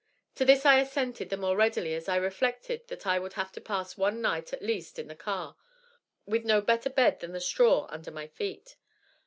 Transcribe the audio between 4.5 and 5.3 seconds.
at least in the